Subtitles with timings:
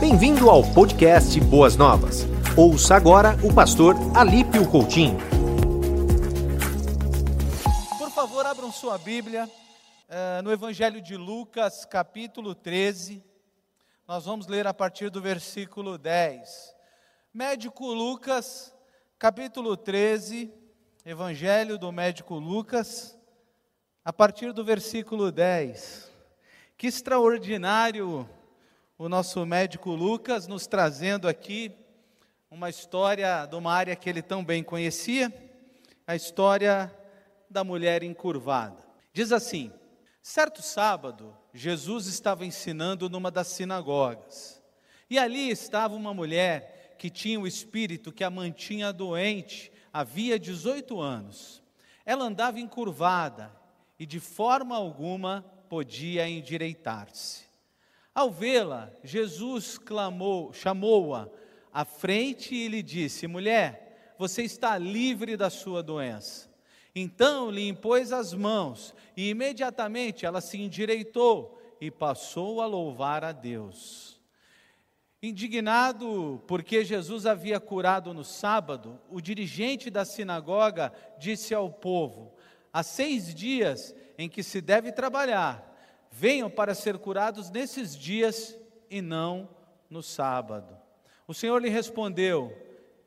[0.00, 2.24] Bem-vindo ao podcast Boas Novas.
[2.56, 5.18] Ouça agora o pastor Alípio Coutinho.
[7.98, 13.22] Por favor, abram sua Bíblia uh, no Evangelho de Lucas, capítulo 13.
[14.08, 16.74] Nós vamos ler a partir do versículo 10.
[17.34, 18.74] Médico Lucas,
[19.18, 20.50] capítulo 13,
[21.04, 23.18] Evangelho do médico Lucas,
[24.02, 26.10] a partir do versículo 10.
[26.78, 28.26] Que extraordinário
[29.00, 31.72] o nosso médico Lucas nos trazendo aqui
[32.50, 35.32] uma história de uma área que ele tão bem conhecia,
[36.06, 36.94] a história
[37.48, 38.84] da mulher encurvada.
[39.10, 39.72] Diz assim:
[40.20, 44.62] certo sábado, Jesus estava ensinando numa das sinagogas,
[45.08, 51.00] e ali estava uma mulher que tinha o espírito que a mantinha doente havia 18
[51.00, 51.62] anos.
[52.04, 53.50] Ela andava encurvada
[53.98, 57.49] e de forma alguma podia endireitar-se.
[58.14, 61.28] Ao vê-la, Jesus clamou, chamou-a
[61.72, 66.50] à frente e lhe disse: Mulher, você está livre da sua doença.
[66.94, 73.30] Então lhe impôs as mãos e imediatamente ela se endireitou e passou a louvar a
[73.30, 74.20] Deus.
[75.22, 82.34] Indignado porque Jesus havia curado no sábado, o dirigente da sinagoga disse ao povo:
[82.72, 85.69] Há seis dias em que se deve trabalhar
[86.10, 88.56] venham para ser curados nesses dias
[88.90, 89.48] e não
[89.88, 90.76] no sábado.
[91.26, 92.52] O Senhor lhe respondeu: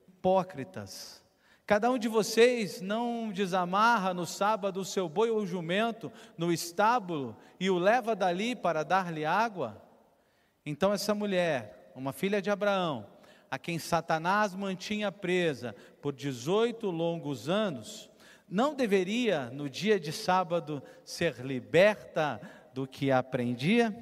[0.07, 1.23] Hipócritas,
[1.65, 7.35] cada um de vocês não desamarra no sábado o seu boi ou jumento no estábulo
[7.59, 9.81] e o leva dali para dar-lhe água?
[10.65, 13.05] Então essa mulher, uma filha de Abraão,
[13.51, 18.09] a quem Satanás mantinha presa por 18 longos anos,
[18.49, 22.39] não deveria, no dia de sábado, ser liberta
[22.73, 23.95] do que aprendia,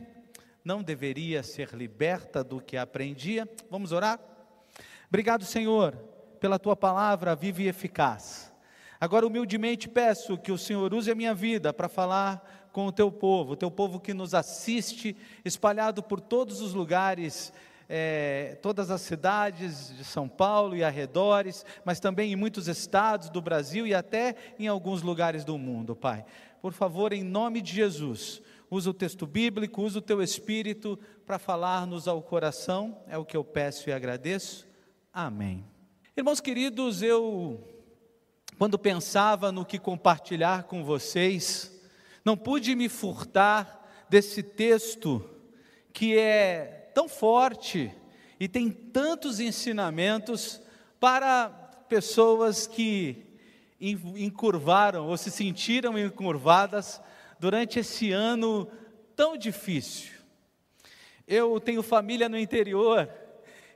[0.64, 3.50] não deveria ser liberta do que aprendia.
[3.70, 4.20] Vamos orar?
[5.08, 5.96] Obrigado, Senhor,
[6.40, 8.52] pela tua palavra viva e eficaz.
[9.00, 13.12] Agora, humildemente peço que o Senhor use a minha vida para falar com o teu
[13.12, 17.52] povo, o teu povo que nos assiste, espalhado por todos os lugares
[17.94, 23.42] é, todas as cidades de São Paulo e arredores, mas também em muitos estados do
[23.42, 26.24] Brasil e até em alguns lugares do mundo, Pai.
[26.62, 31.38] Por favor, em nome de Jesus, usa o texto bíblico, usa o teu espírito para
[31.38, 34.66] falar-nos ao coração, é o que eu peço e agradeço.
[35.14, 35.66] Amém.
[36.16, 37.62] Irmãos queridos, eu,
[38.58, 41.82] quando pensava no que compartilhar com vocês,
[42.24, 45.30] não pude me furtar desse texto
[45.92, 47.94] que é tão forte
[48.40, 50.62] e tem tantos ensinamentos
[50.98, 51.50] para
[51.90, 53.26] pessoas que
[53.82, 57.02] encurvaram ou se sentiram encurvadas
[57.42, 58.70] durante esse ano
[59.16, 60.12] tão difícil.
[61.28, 63.10] Eu tenho família no interior,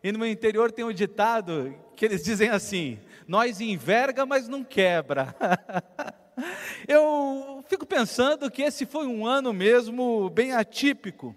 [0.03, 5.35] e no interior tem um ditado que eles dizem assim: nós enverga, mas não quebra.
[6.87, 11.35] Eu fico pensando que esse foi um ano mesmo bem atípico.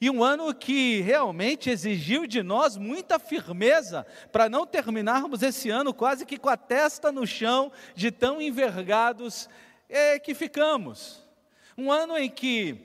[0.00, 5.92] E um ano que realmente exigiu de nós muita firmeza para não terminarmos esse ano
[5.92, 9.46] quase que com a testa no chão, de tão envergados
[9.90, 11.28] é, que ficamos.
[11.80, 12.76] Um ano em que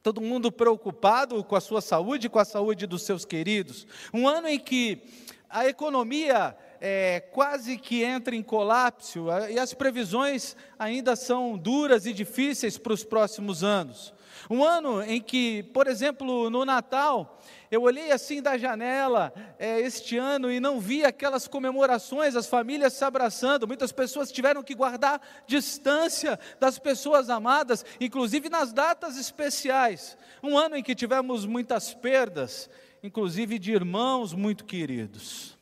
[0.00, 3.88] todo mundo preocupado com a sua saúde, com a saúde dos seus queridos.
[4.12, 5.02] Um ano em que
[5.50, 12.12] a economia é, quase que entra em colapso e as previsões ainda são duras e
[12.12, 14.14] difíceis para os próximos anos.
[14.50, 17.40] Um ano em que, por exemplo, no Natal,
[17.70, 22.92] eu olhei assim da janela é, este ano e não vi aquelas comemorações, as famílias
[22.92, 23.66] se abraçando.
[23.66, 30.16] Muitas pessoas tiveram que guardar distância das pessoas amadas, inclusive nas datas especiais.
[30.42, 32.68] Um ano em que tivemos muitas perdas,
[33.02, 35.58] inclusive de irmãos muito queridos.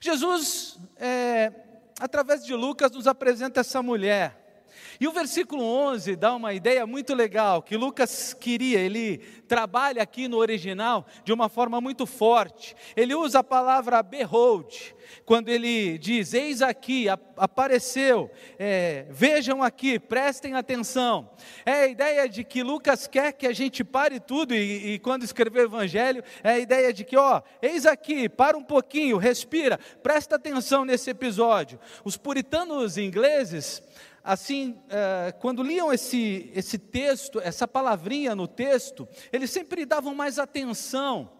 [0.00, 1.52] Jesus, é,
[2.00, 4.47] através de Lucas, nos apresenta essa mulher
[5.00, 10.26] e o versículo 11 dá uma ideia muito legal, que Lucas queria, ele trabalha aqui
[10.26, 12.74] no original de uma forma muito forte.
[12.96, 14.94] Ele usa a palavra behold,
[15.24, 17.06] quando ele diz: Eis aqui,
[17.36, 21.30] apareceu, é, vejam aqui, prestem atenção.
[21.64, 25.22] É a ideia de que Lucas quer que a gente pare tudo, e, e quando
[25.22, 29.78] escreveu o Evangelho, é a ideia de que, ó, eis aqui, para um pouquinho, respira,
[30.02, 31.78] presta atenção nesse episódio.
[32.04, 33.82] Os puritanos ingleses,
[34.28, 40.38] assim, é, quando liam esse, esse texto, essa palavrinha no texto, eles sempre davam mais
[40.38, 41.32] atenção,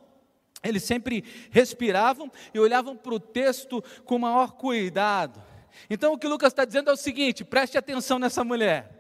[0.65, 5.43] eles sempre respiravam e olhavam para o texto com maior cuidado.
[5.91, 8.91] Então o que Lucas está dizendo é o seguinte: preste atenção nessa mulher.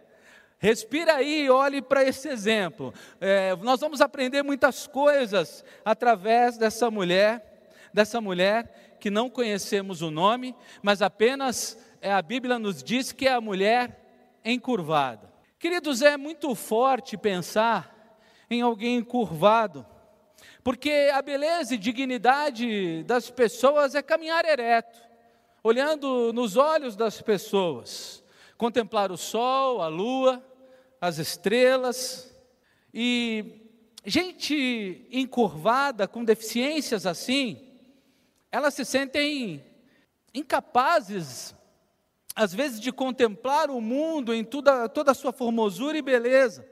[0.58, 2.92] Respira aí e olhe para esse exemplo.
[3.18, 10.10] É, nós vamos aprender muitas coisas através dessa mulher, dessa mulher que não conhecemos o
[10.10, 11.78] nome, mas apenas
[12.10, 15.32] a Bíblia nos diz que é a mulher encurvada.
[15.58, 18.18] Queridos, é muito forte pensar
[18.50, 19.84] em alguém encurvado,
[20.62, 24.98] porque a beleza e dignidade das pessoas é caminhar ereto,
[25.62, 28.22] olhando nos olhos das pessoas,
[28.56, 30.44] contemplar o sol, a lua,
[31.00, 32.34] as estrelas,
[32.94, 33.66] e
[34.04, 37.68] gente encurvada, com deficiências assim,
[38.50, 39.64] elas se sentem
[40.32, 41.54] incapazes,
[42.38, 46.64] às vezes, de contemplar o mundo em toda, toda a sua formosura e beleza.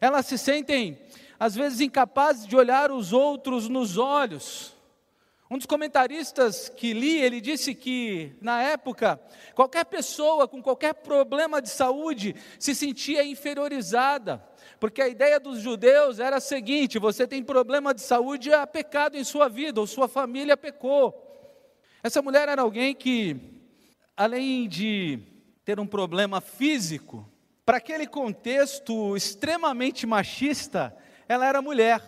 [0.00, 0.98] Elas se sentem,
[1.38, 4.74] às vezes, incapazes de olhar os outros nos olhos.
[5.48, 9.20] Um dos comentaristas que li, ele disse que, na época,
[9.54, 14.44] qualquer pessoa com qualquer problema de saúde se sentia inferiorizada,
[14.80, 19.16] porque a ideia dos judeus era a seguinte: você tem problema de saúde, há pecado
[19.16, 21.20] em sua vida, ou sua família pecou.
[22.02, 23.53] Essa mulher era alguém que,
[24.16, 25.18] além de
[25.64, 27.28] ter um problema físico,
[27.64, 30.94] para aquele contexto extremamente machista,
[31.28, 32.02] ela era mulher.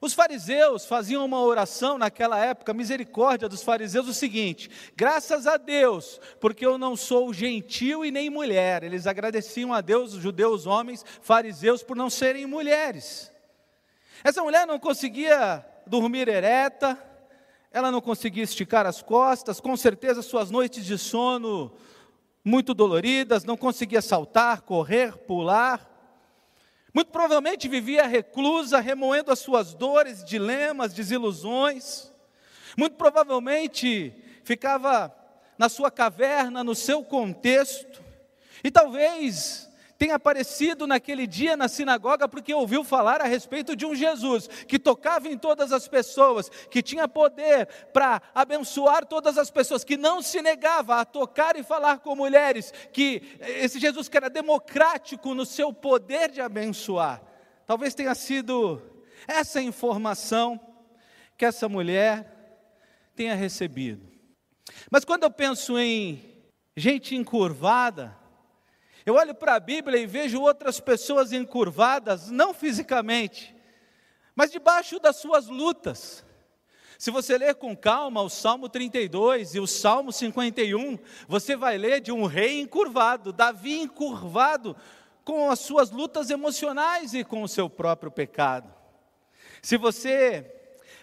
[0.00, 6.20] Os fariseus faziam uma oração naquela época, misericórdia dos fariseus, o seguinte: graças a Deus,
[6.40, 8.84] porque eu não sou gentil e nem mulher.
[8.84, 13.32] Eles agradeciam a Deus, os judeus, homens, fariseus, por não serem mulheres.
[14.22, 16.96] Essa mulher não conseguia dormir ereta,
[17.70, 21.72] ela não conseguia esticar as costas, com certeza suas noites de sono
[22.44, 25.86] muito doloridas, não conseguia saltar, correr, pular.
[26.94, 32.10] Muito provavelmente vivia reclusa, remoendo as suas dores, dilemas, desilusões.
[32.76, 34.14] Muito provavelmente
[34.44, 35.14] ficava
[35.58, 38.02] na sua caverna, no seu contexto.
[38.64, 39.67] E talvez
[39.98, 44.78] tenha aparecido naquele dia na sinagoga porque ouviu falar a respeito de um Jesus que
[44.78, 50.22] tocava em todas as pessoas, que tinha poder para abençoar todas as pessoas, que não
[50.22, 55.44] se negava a tocar e falar com mulheres, que esse Jesus que era democrático no
[55.44, 57.20] seu poder de abençoar.
[57.66, 58.80] Talvez tenha sido
[59.26, 60.60] essa informação
[61.36, 62.34] que essa mulher
[63.16, 64.08] tenha recebido.
[64.90, 66.22] Mas quando eu penso em
[66.76, 68.17] gente encurvada,
[69.08, 73.56] eu olho para a Bíblia e vejo outras pessoas encurvadas, não fisicamente,
[74.34, 76.22] mas debaixo das suas lutas.
[76.98, 82.02] Se você ler com calma o Salmo 32 e o Salmo 51, você vai ler
[82.02, 84.76] de um rei encurvado, Davi encurvado
[85.24, 88.70] com as suas lutas emocionais e com o seu próprio pecado.
[89.62, 90.54] Se você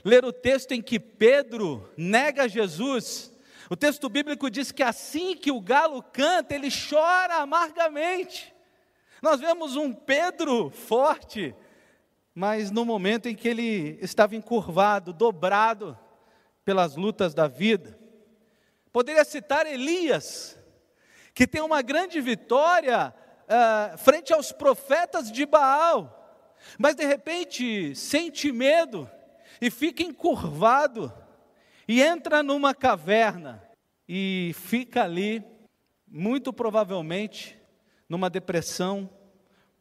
[0.04, 3.31] ler o texto em que Pedro nega Jesus,
[3.70, 8.54] o texto bíblico diz que assim que o galo canta, ele chora amargamente.
[9.22, 11.56] Nós vemos um Pedro forte,
[12.34, 15.98] mas no momento em que ele estava encurvado, dobrado
[16.64, 17.98] pelas lutas da vida.
[18.92, 20.58] Poderia citar Elias,
[21.34, 23.14] que tem uma grande vitória
[23.46, 26.12] uh, frente aos profetas de Baal,
[26.78, 29.10] mas de repente sente medo
[29.60, 31.12] e fica encurvado
[31.88, 33.64] e entra numa caverna
[34.08, 35.44] e fica ali,
[36.08, 37.58] muito provavelmente,
[38.08, 39.10] numa depressão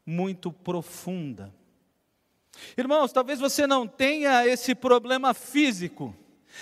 [0.04, 1.52] muito profunda.
[2.76, 6.14] Irmãos, talvez você não tenha esse problema físico,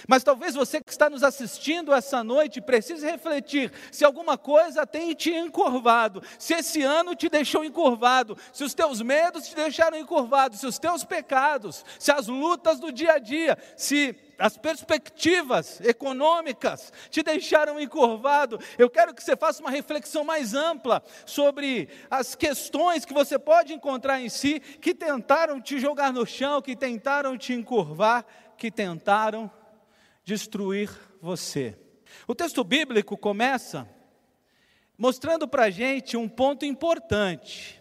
[0.08, 5.14] mas talvez você que está nos assistindo essa noite precise refletir se alguma coisa tem
[5.14, 10.56] te encurvado, se esse ano te deixou encurvado, se os teus medos te deixaram encurvado,
[10.56, 16.92] se os teus pecados, se as lutas do dia a dia, se as perspectivas econômicas
[17.08, 18.58] te deixaram encurvado.
[18.76, 23.72] Eu quero que você faça uma reflexão mais ampla sobre as questões que você pode
[23.72, 28.26] encontrar em si que tentaram te jogar no chão, que tentaram te encurvar,
[28.58, 29.48] que tentaram
[30.24, 31.78] destruir você.
[32.26, 33.88] O texto bíblico começa
[34.98, 37.80] mostrando para a gente um ponto importante.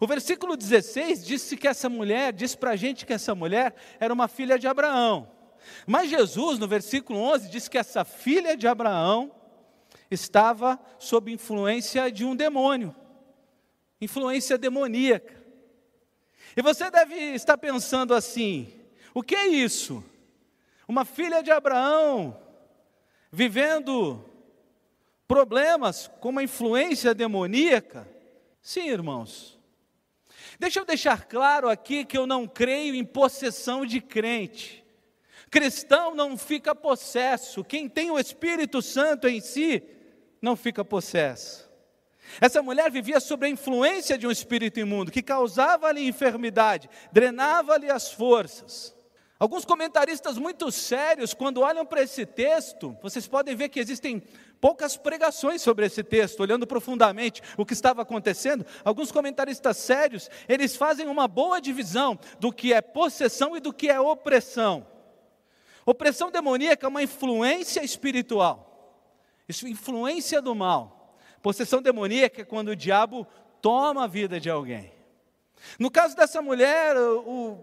[0.00, 4.14] O versículo 16 disse que essa mulher, diz para a gente que essa mulher era
[4.14, 5.39] uma filha de Abraão.
[5.86, 9.32] Mas Jesus, no versículo 11, diz que essa filha de Abraão
[10.10, 12.94] estava sob influência de um demônio,
[14.00, 15.40] influência demoníaca.
[16.56, 18.72] E você deve estar pensando assim:
[19.14, 20.04] o que é isso?
[20.88, 22.36] Uma filha de Abraão
[23.30, 24.24] vivendo
[25.28, 28.08] problemas com uma influência demoníaca?
[28.60, 29.58] Sim, irmãos.
[30.58, 34.79] Deixa eu deixar claro aqui que eu não creio em possessão de crente.
[35.50, 39.82] Cristão não fica possesso, quem tem o Espírito Santo em si
[40.40, 41.68] não fica possesso.
[42.40, 48.12] Essa mulher vivia sob a influência de um espírito imundo que causava-lhe enfermidade, drenava-lhe as
[48.12, 48.94] forças.
[49.40, 54.22] Alguns comentaristas muito sérios, quando olham para esse texto, vocês podem ver que existem
[54.60, 58.66] poucas pregações sobre esse texto, olhando profundamente o que estava acontecendo.
[58.84, 63.88] Alguns comentaristas sérios, eles fazem uma boa divisão do que é possessão e do que
[63.88, 64.86] é opressão.
[65.84, 68.96] Opressão demoníaca é uma influência espiritual,
[69.48, 71.16] isso influência do mal.
[71.42, 73.26] Possessão demoníaca é quando o diabo
[73.62, 74.92] toma a vida de alguém.
[75.78, 77.58] No caso dessa mulher, o,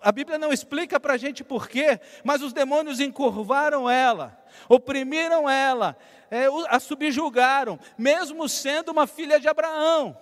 [0.00, 5.96] a Bíblia não explica para a gente porquê, mas os demônios encurvaram ela, oprimiram ela,
[6.30, 10.16] é, a subjugaram, mesmo sendo uma filha de Abraão.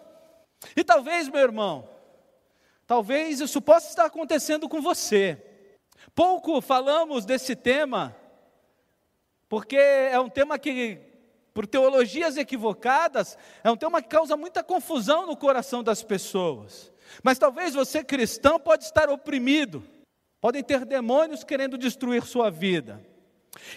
[0.76, 1.88] E talvez, meu irmão,
[2.86, 5.53] talvez isso possa estar acontecendo com você.
[6.14, 8.14] Pouco falamos desse tema,
[9.48, 11.00] porque é um tema que,
[11.52, 16.92] por teologias equivocadas, é um tema que causa muita confusão no coração das pessoas.
[17.22, 19.82] Mas talvez você cristão pode estar oprimido,
[20.40, 23.04] podem ter demônios querendo destruir sua vida.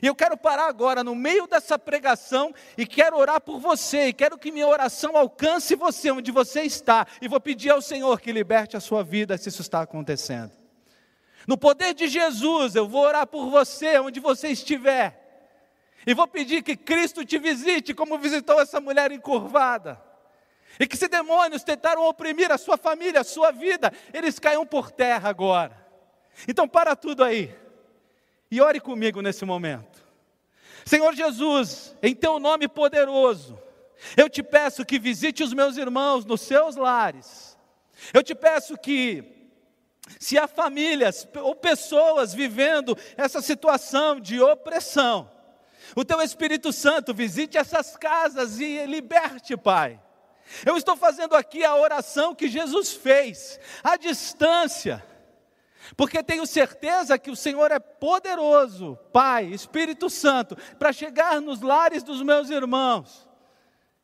[0.01, 4.13] E eu quero parar agora no meio dessa pregação e quero orar por você, e
[4.13, 8.31] quero que minha oração alcance você onde você está, e vou pedir ao Senhor que
[8.31, 10.66] liberte a sua vida se isso está acontecendo.
[11.47, 15.23] No poder de Jesus, eu vou orar por você onde você estiver.
[16.05, 20.01] E vou pedir que Cristo te visite como visitou essa mulher encurvada.
[20.77, 24.91] E que se demônios tentaram oprimir a sua família, a sua vida, eles caiam por
[24.91, 25.87] terra agora.
[26.47, 27.55] Então para tudo aí.
[28.51, 30.05] E ore comigo nesse momento.
[30.85, 33.57] Senhor Jesus, em teu nome poderoso,
[34.17, 37.57] eu te peço que visite os meus irmãos nos seus lares.
[38.13, 39.36] Eu te peço que
[40.19, 45.29] se há famílias ou pessoas vivendo essa situação de opressão,
[45.95, 50.01] o teu Espírito Santo visite essas casas e liberte, Pai.
[50.65, 55.03] Eu estou fazendo aqui a oração que Jesus fez, à distância,
[55.95, 62.03] porque tenho certeza que o Senhor é poderoso, Pai, Espírito Santo, para chegar nos lares
[62.03, 63.27] dos meus irmãos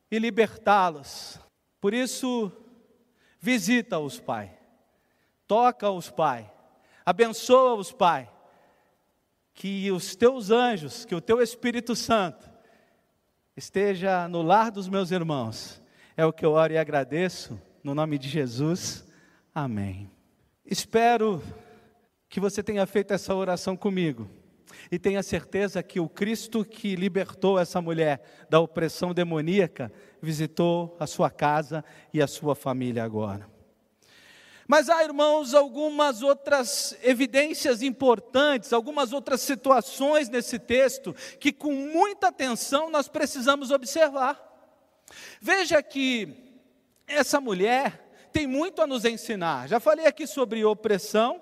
[0.10, 1.40] e libertá-los.
[1.82, 2.52] Por isso,
[3.40, 4.58] visita-os, Pai,
[5.48, 6.52] toca-os, Pai,
[7.06, 8.30] abençoa-os, Pai,
[9.54, 12.50] que os teus anjos, que o teu Espírito Santo
[13.56, 15.84] esteja no lar dos meus irmãos
[16.16, 19.06] é o que eu oro e agradeço, no nome de Jesus.
[19.54, 20.10] Amém.
[20.66, 21.42] Espero
[22.30, 24.30] que você tenha feito essa oração comigo
[24.92, 31.08] e tenha certeza que o Cristo que libertou essa mulher da opressão demoníaca visitou a
[31.08, 31.84] sua casa
[32.14, 33.53] e a sua família agora.
[34.68, 42.30] Mas há, irmãos, algumas outras evidências importantes, algumas outras situações nesse texto que, com muita
[42.30, 44.42] atenção, nós precisamos observar.
[45.42, 46.62] Veja que
[47.08, 49.68] essa mulher tem muito a nos ensinar.
[49.68, 51.42] Já falei aqui sobre opressão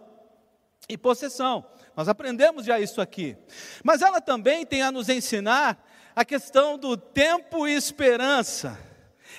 [0.90, 1.66] e possessão.
[1.96, 3.38] Nós aprendemos já isso aqui.
[3.84, 8.78] Mas ela também tem a nos ensinar a questão do tempo e esperança.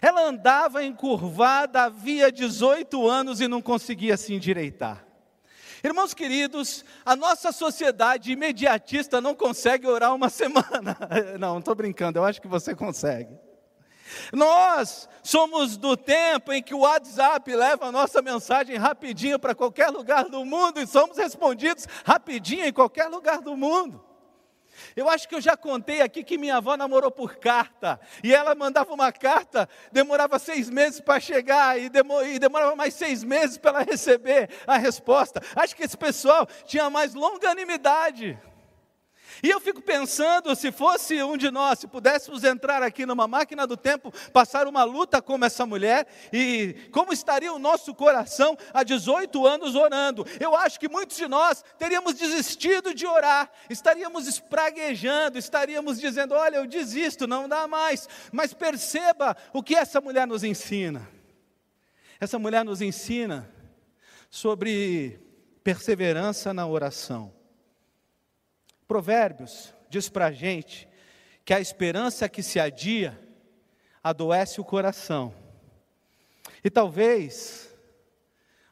[0.01, 5.05] Ela andava encurvada havia 18 anos e não conseguia se endireitar.
[5.85, 10.97] Irmãos queridos, a nossa sociedade imediatista não consegue orar uma semana.
[11.39, 13.37] Não, não estou brincando, eu acho que você consegue.
[14.33, 19.89] Nós somos do tempo em que o WhatsApp leva a nossa mensagem rapidinho para qualquer
[19.89, 24.05] lugar do mundo e somos respondidos rapidinho em qualquer lugar do mundo.
[24.95, 28.55] Eu acho que eu já contei aqui que minha avó namorou por carta, e ela
[28.55, 31.89] mandava uma carta, demorava seis meses para chegar, e,
[32.39, 35.43] demorava mais seis meses para ela receber a resposta.
[35.57, 38.39] Acho que esse pessoal tinha mais longanimidade.
[39.43, 43.67] E eu fico pensando, se fosse um de nós, se pudéssemos entrar aqui numa máquina
[43.67, 48.85] do tempo, passar uma luta como essa mulher, e como estaria o nosso coração há
[48.85, 50.25] 18 anos orando?
[50.39, 56.59] Eu acho que muitos de nós teríamos desistido de orar, estaríamos espraguejando, estaríamos dizendo: olha,
[56.59, 58.09] eu desisto, não dá mais.
[58.31, 61.09] Mas perceba o que essa mulher nos ensina.
[62.21, 63.51] Essa mulher nos ensina
[64.31, 65.19] sobre
[65.65, 67.42] perseverança na oração.
[68.93, 70.87] Provérbios diz para a gente
[71.47, 73.19] que a esperança que se adia
[74.05, 75.35] adoece o coração.
[76.63, 77.75] E talvez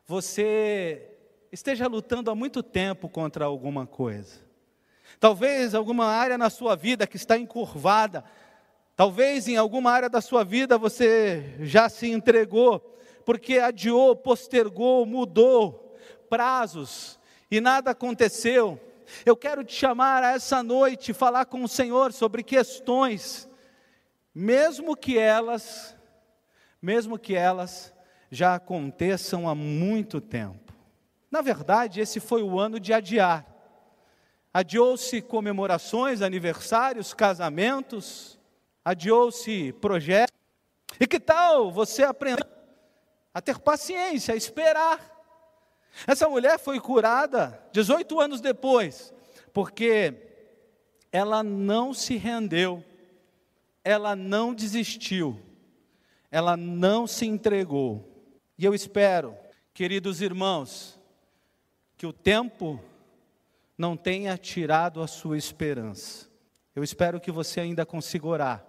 [0.07, 1.11] você
[1.51, 4.43] esteja lutando há muito tempo contra alguma coisa.
[5.19, 8.23] Talvez alguma área na sua vida que está encurvada.
[8.95, 12.79] Talvez em alguma área da sua vida você já se entregou,
[13.25, 15.97] porque adiou, postergou, mudou
[16.29, 17.19] prazos
[17.51, 18.79] e nada aconteceu.
[19.25, 23.49] Eu quero te chamar a essa noite, falar com o Senhor sobre questões,
[24.35, 25.97] mesmo que elas
[26.81, 27.93] mesmo que elas
[28.31, 30.73] já aconteçam há muito tempo.
[31.31, 33.47] Na verdade, esse foi o ano de adiar.
[34.53, 38.39] Adiou-se comemorações, aniversários, casamentos,
[38.85, 40.35] adiou-se projetos.
[40.99, 42.47] E que tal você aprender
[43.33, 45.10] a ter paciência, a esperar?
[46.07, 49.13] Essa mulher foi curada 18 anos depois,
[49.53, 50.15] porque
[51.13, 52.85] ela não se rendeu,
[53.83, 55.41] ela não desistiu,
[56.31, 58.09] ela não se entregou.
[58.57, 59.37] E eu espero,
[59.75, 60.99] queridos irmãos,
[61.97, 62.81] que o tempo
[63.77, 66.29] não tenha tirado a sua esperança.
[66.75, 68.67] Eu espero que você ainda consiga orar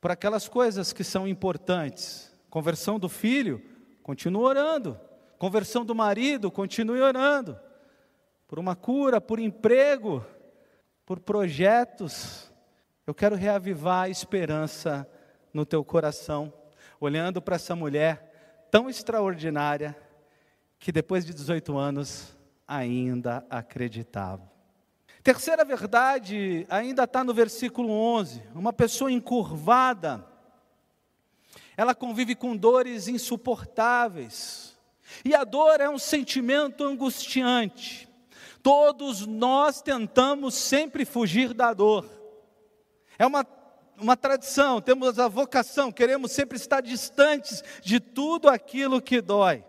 [0.00, 2.34] por aquelas coisas que são importantes.
[2.50, 3.62] Conversão do filho,
[4.02, 4.98] continue orando.
[5.38, 7.58] Conversão do marido, continue orando.
[8.48, 10.24] Por uma cura, por emprego,
[11.04, 12.52] por projetos.
[13.06, 15.08] Eu quero reavivar a esperança
[15.52, 16.52] no teu coração,
[17.00, 19.96] olhando para essa mulher tão extraordinária
[20.78, 24.50] que depois de 18 anos ainda acreditava.
[25.22, 30.24] Terceira verdade, ainda está no versículo 11: uma pessoa encurvada,
[31.76, 34.75] ela convive com dores insuportáveis,
[35.24, 38.08] e a dor é um sentimento angustiante.
[38.62, 42.04] Todos nós tentamos sempre fugir da dor,
[43.18, 43.46] é uma,
[43.96, 49.64] uma tradição, temos a vocação, queremos sempre estar distantes de tudo aquilo que dói.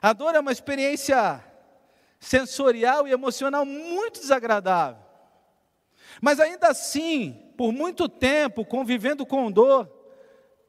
[0.00, 1.44] A dor é uma experiência
[2.18, 5.02] sensorial e emocional muito desagradável.
[6.20, 9.90] Mas ainda assim, por muito tempo, convivendo com dor,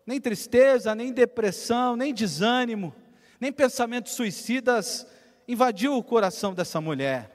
[0.05, 2.93] nem tristeza, nem depressão, nem desânimo,
[3.41, 5.07] nem pensamentos suicidas
[5.47, 7.31] invadiu o coração dessa mulher.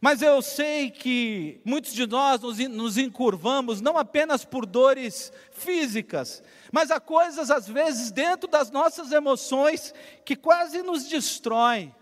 [0.00, 6.40] Mas eu sei que muitos de nós nos, encurvamos não apenas por dores físicas,
[6.70, 9.92] mas há coisas, às vezes, dentro das nossas emoções
[10.24, 11.92] que quase nos destroem.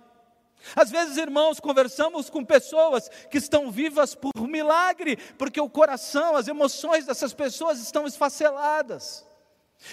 [0.76, 6.48] Às vezes, irmãos, conversamos com pessoas que estão vivas por milagre, porque o coração, as
[6.48, 9.25] emoções dessas pessoas estão esfaceladas.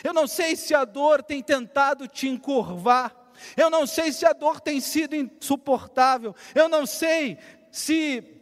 [0.04, 3.16] Eu não sei se a dor tem tentado te encurvar,
[3.58, 7.38] eu não sei se a dor tem sido insuportável, eu não sei
[7.72, 8.42] se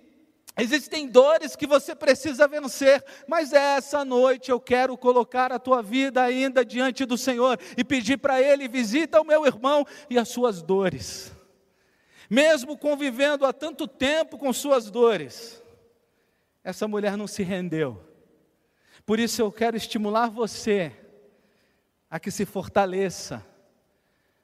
[0.61, 6.21] Existem dores que você precisa vencer, mas essa noite eu quero colocar a tua vida
[6.21, 10.61] ainda diante do Senhor e pedir para Ele: visita o meu irmão e as suas
[10.61, 11.31] dores.
[12.29, 15.63] Mesmo convivendo há tanto tempo com suas dores,
[16.61, 18.03] essa mulher não se rendeu.
[19.05, 20.93] Por isso eu quero estimular você
[22.09, 23.45] a que se fortaleça,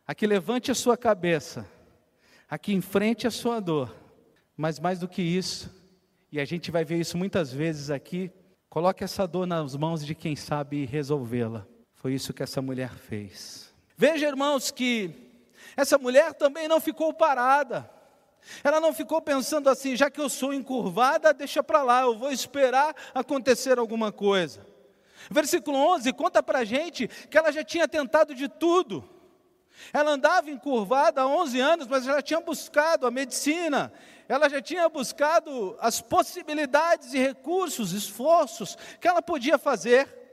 [0.05, 1.67] a que levante a sua cabeça,
[2.49, 3.95] a que enfrente a sua dor,
[4.55, 5.73] mas mais do que isso,
[6.31, 8.31] e a gente vai ver isso muitas vezes aqui,
[8.69, 11.65] coloque essa dor nas mãos de quem sabe resolvê-la.
[11.93, 13.73] Foi isso que essa mulher fez.
[13.97, 15.11] Veja, irmãos, que
[15.75, 17.89] essa mulher também não ficou parada.
[18.63, 22.31] Ela não ficou pensando assim, já que eu sou encurvada, deixa para lá, eu vou
[22.31, 24.74] esperar acontecer alguma coisa.
[25.29, 29.09] Versículo 11 conta para a gente que ela já tinha tentado de tudo.
[29.91, 33.91] Ela andava encurvada há 11 anos, mas ela tinha buscado a medicina,
[34.27, 40.23] ela já tinha buscado as possibilidades e recursos, esforços que ela podia fazer.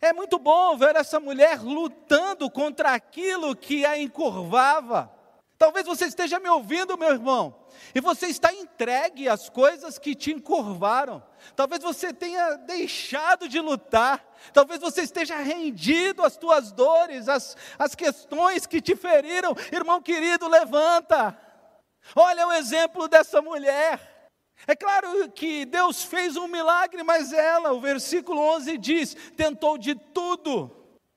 [0.00, 5.10] É muito bom ver essa mulher lutando contra aquilo que a encurvava.
[5.56, 7.54] Talvez você esteja me ouvindo, meu irmão,
[7.94, 11.22] e você está entregue às coisas que te encurvaram.
[11.54, 14.24] Talvez você tenha deixado de lutar.
[14.52, 19.54] Talvez você esteja rendido às tuas dores, às, às questões que te feriram.
[19.70, 21.36] Irmão querido, levanta.
[22.16, 24.30] Olha o exemplo dessa mulher.
[24.66, 29.94] É claro que Deus fez um milagre, mas ela, o versículo 11 diz: tentou de
[29.94, 30.70] tudo,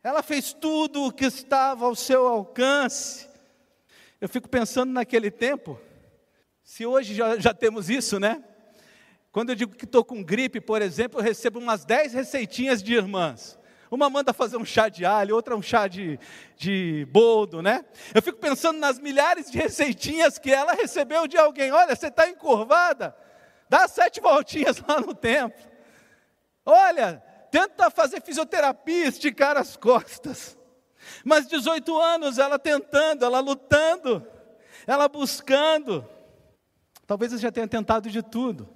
[0.04, 3.28] ela fez tudo o que estava ao seu alcance.
[4.20, 5.80] Eu fico pensando naquele tempo,
[6.64, 8.44] se hoje já, já temos isso, né?
[9.36, 12.94] Quando eu digo que estou com gripe, por exemplo, eu recebo umas 10 receitinhas de
[12.94, 13.60] irmãs.
[13.92, 16.18] Uma manda fazer um chá de alho, outra um chá de,
[16.56, 17.84] de boldo, né?
[18.14, 21.70] Eu fico pensando nas milhares de receitinhas que ela recebeu de alguém.
[21.70, 23.14] Olha, você está encurvada?
[23.68, 25.62] Dá sete voltinhas lá no templo.
[26.66, 27.22] Olha,
[27.52, 30.58] tenta fazer fisioterapia, esticar as costas.
[31.26, 34.26] Mas 18 anos ela tentando, ela lutando,
[34.88, 36.08] ela buscando.
[37.06, 38.74] Talvez você já tenha tentado de tudo,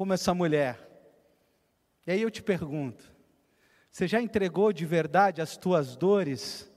[0.00, 0.80] como essa mulher.
[2.06, 3.04] E aí eu te pergunto:
[3.90, 6.72] você já entregou de verdade as tuas dores,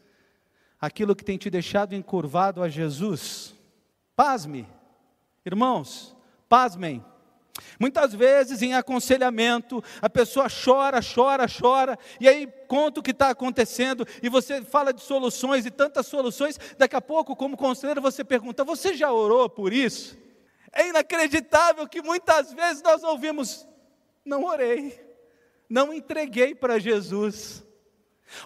[0.77, 3.55] aquilo que tem te deixado encurvado a Jesus?
[4.13, 4.67] Pasme,
[5.45, 6.13] irmãos,
[6.49, 7.01] pasmem.
[7.79, 13.29] Muitas vezes em aconselhamento, a pessoa chora, chora, chora, e aí conta o que está
[13.29, 18.21] acontecendo, e você fala de soluções e tantas soluções, daqui a pouco, como conselheiro, você
[18.21, 20.21] pergunta: Você já orou por isso?
[20.73, 23.67] É inacreditável que muitas vezes nós ouvimos:
[24.25, 24.99] Não orei,
[25.69, 27.63] não entreguei para Jesus.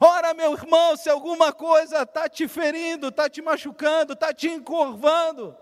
[0.02, 5.56] Ora, meu irmão, se alguma coisa está te ferindo, está te machucando, está te encurvando,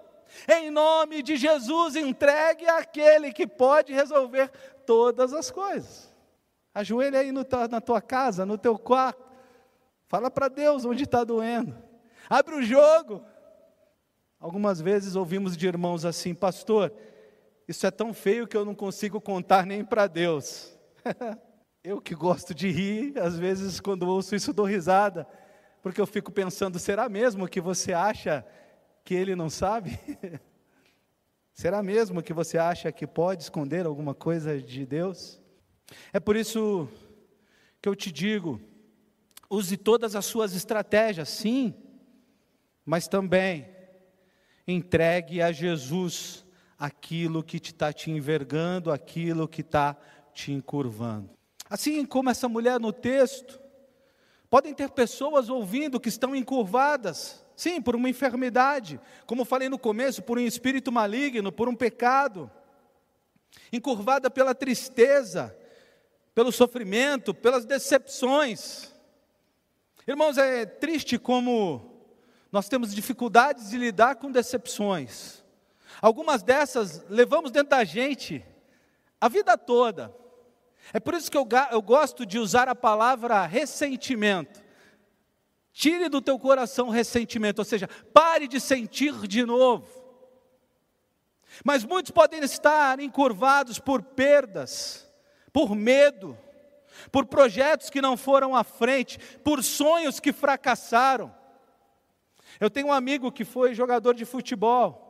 [0.47, 4.49] em nome de Jesus, entregue àquele que pode resolver
[4.85, 6.11] todas as coisas.
[6.73, 9.23] Ajoelha aí no, na tua casa, no teu quarto.
[10.07, 11.77] Fala para Deus onde está doendo.
[12.29, 13.23] Abre o jogo.
[14.45, 16.93] Algumas vezes ouvimos de irmãos assim, pastor,
[17.67, 20.77] isso é tão feio que eu não consigo contar nem para Deus.
[21.83, 25.27] eu que gosto de rir, às vezes quando ouço isso dou risada,
[25.81, 28.45] porque eu fico pensando, será mesmo que você acha
[29.03, 29.99] que ele não sabe?
[31.51, 35.41] Será mesmo que você acha que pode esconder alguma coisa de Deus?
[36.13, 36.87] É por isso
[37.81, 38.61] que eu te digo:
[39.49, 41.73] use todas as suas estratégias, sim,
[42.85, 43.73] mas também
[44.67, 46.45] entregue a Jesus
[46.77, 49.95] aquilo que está te envergando, aquilo que está
[50.33, 51.29] te encurvando.
[51.69, 53.59] Assim como essa mulher no texto,
[54.49, 60.21] podem ter pessoas ouvindo que estão encurvadas, Sim, por uma enfermidade, como falei no começo,
[60.21, 62.51] por um espírito maligno, por um pecado,
[63.71, 65.57] encurvada pela tristeza,
[66.33, 68.93] pelo sofrimento, pelas decepções.
[70.05, 71.94] Irmãos, é triste como
[72.55, 75.43] nós temos dificuldades de lidar com decepções.
[76.01, 78.45] Algumas dessas levamos dentro da gente
[79.19, 80.15] a vida toda.
[80.93, 84.63] É por isso que eu, eu gosto de usar a palavra ressentimento.
[85.73, 89.89] Tire do teu coração ressentimento, ou seja, pare de sentir de novo.
[91.61, 95.11] Mas muitos podem estar encurvados por perdas,
[95.51, 96.37] por medo,
[97.11, 101.43] por projetos que não foram à frente, por sonhos que fracassaram.
[102.59, 105.03] Eu tenho um amigo que foi jogador de futebol,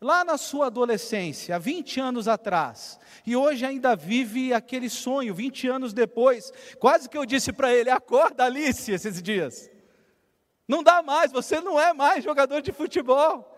[0.00, 5.68] lá na sua adolescência, há 20 anos atrás, e hoje ainda vive aquele sonho, 20
[5.68, 6.52] anos depois.
[6.78, 9.70] Quase que eu disse para ele: acorda, Alice, esses dias.
[10.68, 13.52] Não dá mais, você não é mais jogador de futebol.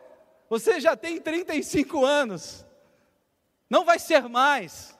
[0.51, 2.67] Você já tem 35 anos.
[3.69, 4.97] Não vai ser mais.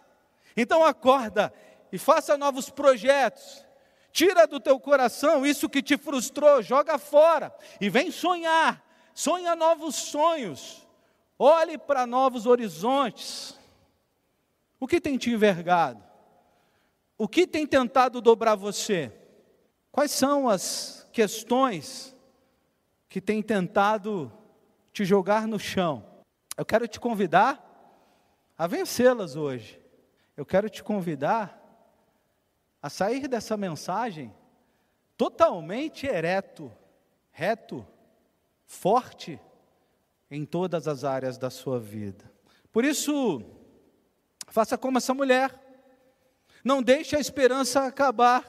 [0.57, 1.53] Então acorda
[1.93, 3.65] e faça novos projetos.
[4.13, 8.85] Tira do teu coração isso que te frustrou, joga fora e vem sonhar.
[9.15, 10.87] Sonha novos sonhos.
[11.39, 13.59] Olhe para novos horizontes.
[14.81, 16.03] O que tem te envergado?
[17.17, 19.13] O que tem tentado dobrar você?
[19.91, 22.17] Quais são as questões
[23.09, 24.33] que têm tentado
[24.93, 26.05] te jogar no chão.
[26.57, 27.65] Eu quero te convidar
[28.57, 29.81] a vencê-las hoje.
[30.37, 31.58] Eu quero te convidar
[32.83, 34.33] a sair dessa mensagem
[35.17, 36.73] totalmente ereto,
[37.31, 37.87] reto,
[38.65, 39.41] forte
[40.31, 42.31] em todas as áreas da sua vida.
[42.71, 43.43] Por isso,
[44.47, 45.53] faça como essa mulher.
[46.63, 48.45] Não deixe a esperança acabar.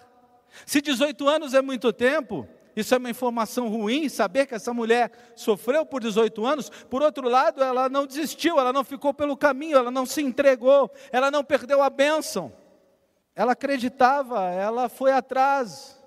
[0.66, 5.12] Se 18 anos é muito tempo, isso é uma informação ruim, saber que essa mulher
[5.36, 6.70] sofreu por 18 anos.
[6.70, 10.92] Por outro lado, ela não desistiu, ela não ficou pelo caminho, ela não se entregou,
[11.12, 12.54] ela não perdeu a bênção.
[13.40, 15.98] Ela acreditava, ela foi atrás,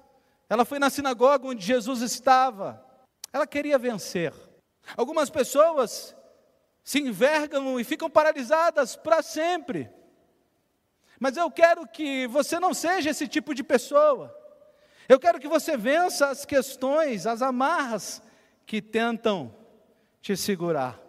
[0.51, 2.85] ela foi na sinagoga onde Jesus estava.
[3.33, 4.35] Ela queria vencer.
[4.95, 6.15] Algumas pessoas
[6.85, 9.89] se envergam e ficam paralisadas para sempre.
[11.19, 14.39] Mas eu quero que você não seja esse tipo de pessoa.
[15.09, 18.21] Eu quero que você vença as questões, as amarras
[18.67, 19.57] que tentam
[20.21, 21.01] te segurar.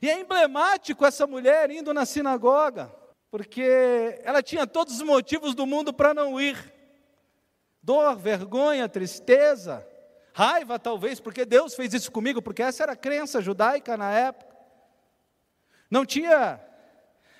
[0.00, 2.94] E é emblemático essa mulher indo na sinagoga,
[3.36, 6.56] porque ela tinha todos os motivos do mundo para não ir.
[7.82, 9.86] Dor, vergonha, tristeza,
[10.32, 14.56] raiva talvez, porque Deus fez isso comigo, porque essa era a crença judaica na época.
[15.90, 16.58] Não tinha,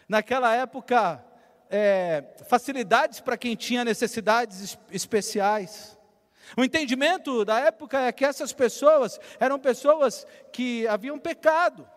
[0.07, 1.25] naquela época,
[1.71, 5.99] é, facilidades para quem tinha necessidades especiais.
[6.59, 11.89] O entendimento da época é que essas pessoas eram pessoas que haviam pecado,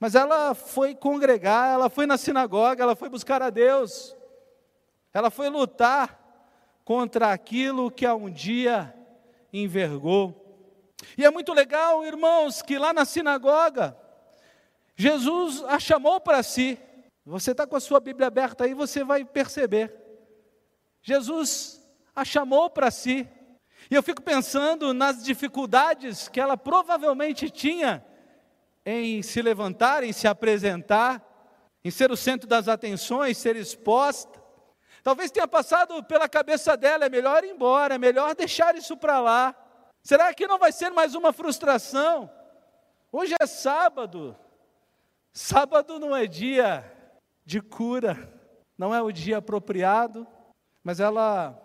[0.00, 4.16] mas ela foi congregar, ela foi na sinagoga, ela foi buscar a Deus,
[5.12, 6.18] ela foi lutar
[6.86, 8.94] contra aquilo que a um dia
[9.52, 10.34] envergou.
[11.18, 13.94] E é muito legal, irmãos, que lá na sinagoga,
[14.96, 16.78] Jesus a chamou para si.
[17.26, 19.94] Você está com a sua Bíblia aberta aí, você vai perceber.
[21.02, 21.78] Jesus
[22.16, 23.28] a chamou para si.
[23.90, 28.04] E eu fico pensando nas dificuldades que ela provavelmente tinha
[28.90, 31.26] em se levantar, em se apresentar.
[31.82, 34.38] em ser o centro das atenções, ser exposta.
[35.02, 39.18] Talvez tenha passado pela cabeça dela: é melhor ir embora, é melhor deixar isso para
[39.20, 39.54] lá.
[40.02, 42.30] Será que não vai ser mais uma frustração?
[43.10, 44.36] Hoje é sábado.
[45.32, 46.84] Sábado não é dia
[47.44, 48.30] de cura,
[48.76, 50.26] não é o dia apropriado,
[50.82, 51.58] mas ela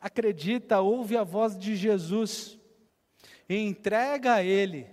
[0.00, 2.58] acredita, ouve a voz de Jesus
[3.48, 4.88] e entrega a Ele,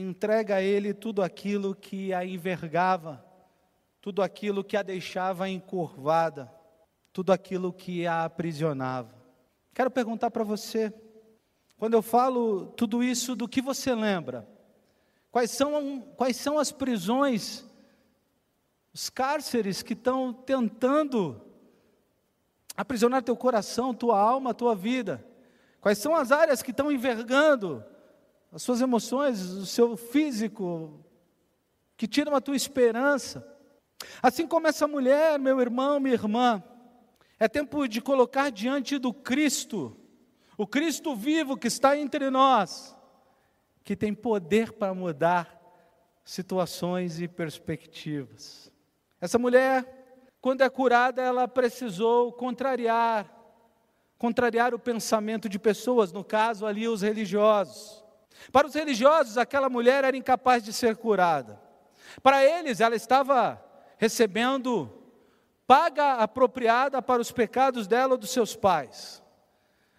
[0.00, 3.24] entrega a Ele tudo aquilo que a envergava,
[4.00, 6.52] tudo aquilo que a deixava encurvada,
[7.12, 9.14] tudo aquilo que a aprisionava.
[9.72, 10.92] Quero perguntar para você,
[11.78, 14.46] quando eu falo tudo isso, do que você lembra?
[15.30, 17.64] Quais são, quais são as prisões,
[18.92, 21.40] os cárceres que estão tentando
[22.76, 25.24] aprisionar teu coração, tua alma, tua vida?
[25.80, 27.84] Quais são as áreas que estão envergando
[28.56, 31.04] as suas emoções, o seu físico,
[31.94, 33.46] que tiram a tua esperança?
[34.22, 36.64] Assim como essa mulher, meu irmão, minha irmã,
[37.38, 39.94] é tempo de colocar diante do Cristo,
[40.56, 42.96] o Cristo vivo que está entre nós,
[43.84, 45.60] que tem poder para mudar
[46.24, 48.72] situações e perspectivas.
[49.20, 53.30] Essa mulher, quando é curada, ela precisou contrariar,
[54.16, 58.05] contrariar o pensamento de pessoas, no caso ali os religiosos.
[58.52, 61.60] Para os religiosos, aquela mulher era incapaz de ser curada.
[62.22, 63.62] Para eles, ela estava
[63.98, 64.92] recebendo
[65.66, 69.22] paga apropriada para os pecados dela ou dos seus pais.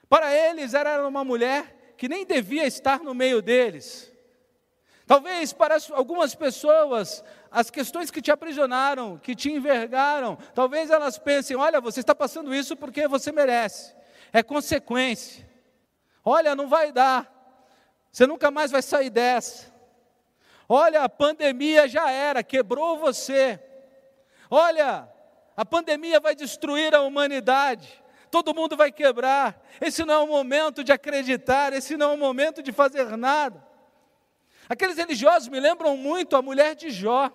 [0.07, 4.13] Para eles, era uma mulher que nem devia estar no meio deles.
[5.05, 11.55] Talvez para algumas pessoas, as questões que te aprisionaram, que te envergaram, talvez elas pensem:
[11.55, 13.95] olha, você está passando isso porque você merece,
[14.33, 15.47] é consequência.
[16.23, 17.36] Olha, não vai dar,
[18.17, 19.71] você nunca mais vai sair dessa.
[20.67, 23.59] Olha, a pandemia já era, quebrou você.
[24.49, 25.07] Olha,
[25.55, 29.63] a pandemia vai destruir a humanidade, todo mundo vai quebrar.
[29.79, 33.63] Esse não é o momento de acreditar, esse não é o momento de fazer nada.
[34.67, 37.31] Aqueles religiosos me lembram muito a mulher de Jó,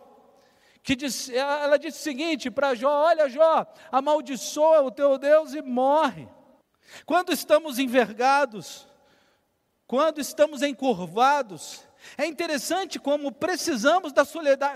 [0.82, 5.62] que disse, ela disse o seguinte para Jó: Olha, Jó, amaldiçoa o teu Deus e
[5.62, 6.26] morre.
[7.06, 8.90] Quando estamos envergados,
[9.92, 14.24] quando estamos encurvados, é interessante como precisamos da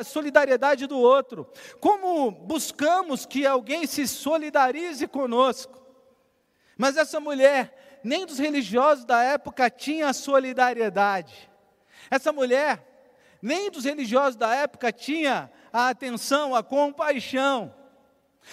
[0.05, 1.51] solidariedade do outro,
[1.81, 5.83] como buscamos que alguém se solidarize conosco.
[6.77, 11.51] Mas essa mulher, nem dos religiosos da época tinha solidariedade.
[12.11, 12.87] Essa mulher,
[13.41, 17.75] nem dos religiosos da época tinha a atenção, a compaixão.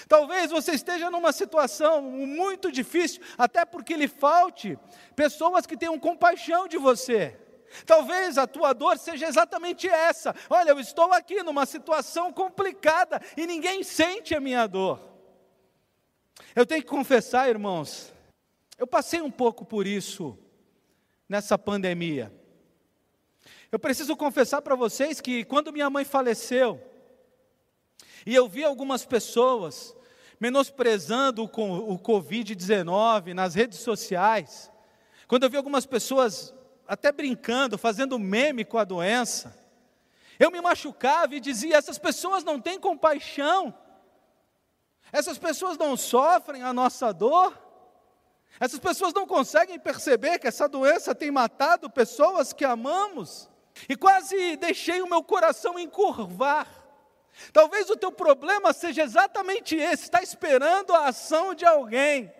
[0.08, 4.77] Talvez você esteja numa situação muito difícil, até porque lhe falte
[5.15, 7.39] pessoas que tenham compaixão de você.
[7.86, 10.36] Talvez a tua dor seja exatamente essa.
[10.49, 14.99] Olha, eu estou aqui numa situação complicada e ninguém sente a minha dor.
[16.56, 18.13] Eu tenho que confessar, irmãos,
[18.77, 20.38] eu passei um pouco por isso
[21.27, 22.32] nessa pandemia.
[23.71, 26.79] Eu preciso confessar para vocês que quando minha mãe faleceu,
[28.26, 29.96] e eu vi algumas pessoas
[30.40, 34.72] menosprezando o Covid-19 nas redes sociais,
[35.28, 36.54] quando eu vi algumas pessoas
[36.88, 39.58] até brincando, fazendo meme com a doença.
[40.38, 43.74] Eu me machucava e dizia: essas pessoas não têm compaixão,
[45.12, 47.58] essas pessoas não sofrem a nossa dor,
[48.60, 53.50] essas pessoas não conseguem perceber que essa doença tem matado pessoas que amamos,
[53.88, 56.83] e quase deixei o meu coração encurvar.
[57.52, 62.32] Talvez o teu problema seja exatamente esse, está esperando a ação de alguém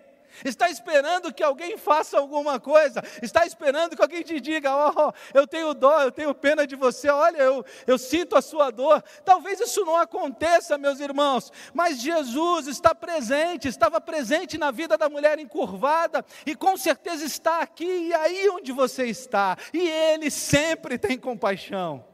[0.42, 5.12] está esperando que alguém faça alguma coisa, está esperando que alguém te diga: Ó, oh,
[5.34, 9.02] eu tenho dó, eu tenho pena de você, olha, eu, eu sinto a sua dor.
[9.24, 15.08] Talvez isso não aconteça, meus irmãos, mas Jesus está presente, estava presente na vida da
[15.08, 20.98] mulher encurvada e com certeza está aqui e aí onde você está, e Ele sempre
[20.98, 22.13] tem compaixão.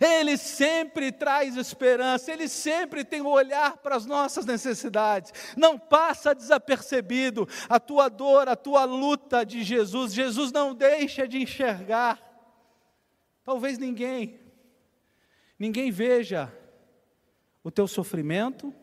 [0.00, 5.32] Ele sempre traz esperança, Ele sempre tem o um olhar para as nossas necessidades.
[5.56, 10.14] Não passa desapercebido a tua dor, a tua luta de Jesus.
[10.14, 12.18] Jesus não deixa de enxergar.
[13.44, 14.40] Talvez ninguém,
[15.58, 16.52] ninguém veja
[17.62, 18.74] o teu sofrimento,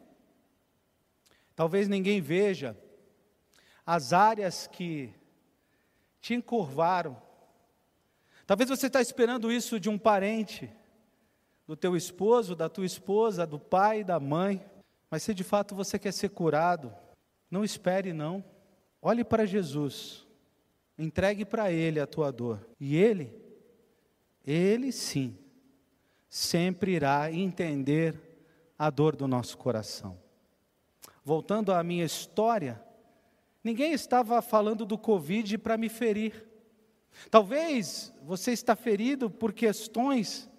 [1.56, 2.78] talvez ninguém veja
[3.86, 5.14] as áreas que
[6.22, 7.20] te encurvaram.
[8.46, 10.72] Talvez você está esperando isso de um parente
[11.72, 14.62] do teu esposo, da tua esposa, do pai, da mãe.
[15.10, 16.94] Mas se de fato você quer ser curado,
[17.50, 18.44] não espere não.
[19.02, 20.28] Olhe para Jesus.
[21.00, 22.60] Entregue para ele a tua dor.
[22.78, 23.34] E ele
[24.46, 25.38] ele sim
[26.28, 28.20] sempre irá entender
[28.78, 30.20] a dor do nosso coração.
[31.24, 32.84] Voltando à minha história,
[33.64, 36.46] ninguém estava falando do Covid para me ferir.
[37.30, 40.51] Talvez você está ferido por questões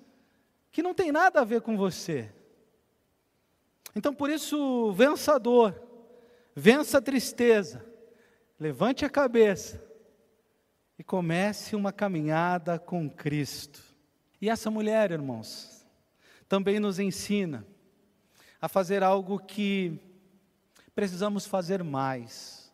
[0.72, 2.32] que não tem nada a ver com você.
[3.94, 5.80] Então, por isso, vença a dor,
[6.56, 7.84] vença a tristeza,
[8.58, 9.84] levante a cabeça
[10.98, 13.82] e comece uma caminhada com Cristo.
[14.40, 15.86] E essa mulher, irmãos,
[16.48, 17.66] também nos ensina
[18.60, 20.00] a fazer algo que
[20.94, 22.72] precisamos fazer mais.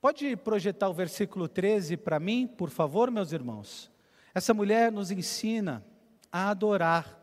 [0.00, 3.90] Pode projetar o versículo 13 para mim, por favor, meus irmãos?
[4.32, 5.84] Essa mulher nos ensina
[6.32, 7.18] a adorar.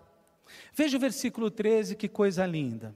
[0.73, 2.95] Veja o versículo 13, que coisa linda.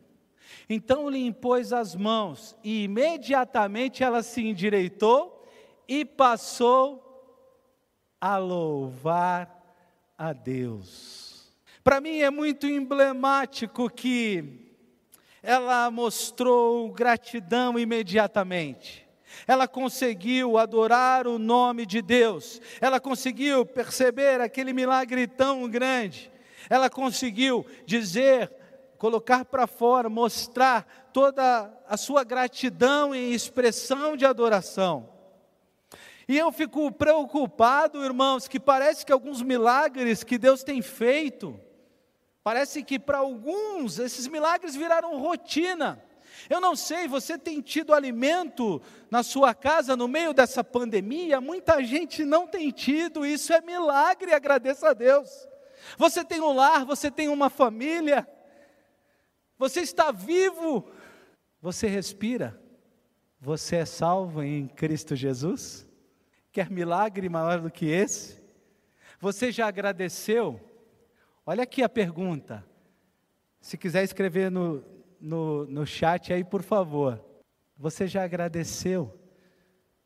[0.69, 5.45] Então lhe impôs as mãos, e imediatamente ela se endireitou
[5.87, 7.07] e passou
[8.19, 9.61] a louvar
[10.17, 11.51] a Deus.
[11.83, 14.69] Para mim é muito emblemático que
[15.41, 19.07] ela mostrou gratidão imediatamente.
[19.47, 22.61] Ela conseguiu adorar o nome de Deus.
[22.79, 26.31] Ela conseguiu perceber aquele milagre tão grande.
[26.69, 28.51] Ela conseguiu dizer,
[28.97, 35.09] colocar para fora, mostrar toda a sua gratidão em expressão de adoração.
[36.27, 41.59] E eu fico preocupado, irmãos, que parece que alguns milagres que Deus tem feito,
[42.43, 46.03] Parece que para alguns esses milagres viraram rotina.
[46.49, 51.41] Eu não sei, você tem tido alimento na sua casa no meio dessa pandemia?
[51.41, 55.47] Muita gente não tem tido, isso é milagre, agradeça a Deus.
[55.97, 58.27] Você tem um lar, você tem uma família,
[59.57, 60.89] você está vivo,
[61.61, 62.59] você respira,
[63.39, 65.87] você é salvo em Cristo Jesus?
[66.51, 68.41] Quer milagre maior do que esse?
[69.19, 70.59] Você já agradeceu?
[71.45, 72.65] Olha aqui a pergunta.
[73.59, 74.83] Se quiser escrever no,
[75.21, 77.23] no, no chat aí, por favor.
[77.77, 79.17] Você já agradeceu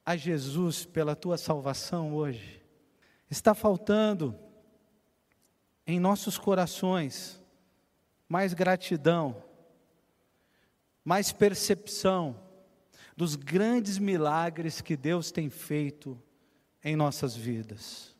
[0.06, 2.62] a Jesus pela tua salvação hoje?
[3.30, 4.38] Está faltando
[5.88, 7.42] em nossos corações
[8.28, 9.44] mais gratidão,
[11.04, 12.40] mais percepção
[13.16, 16.22] dos grandes milagres que Deus tem feito
[16.84, 18.16] em nossas vidas.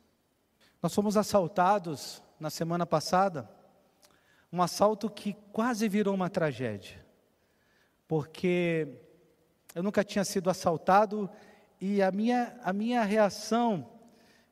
[0.82, 3.50] Nós fomos assaltados na semana passada,
[4.52, 7.04] um assalto que quase virou uma tragédia,
[8.08, 8.88] porque
[9.74, 11.30] eu nunca tinha sido assaltado
[11.80, 13.90] e a minha, a minha reação,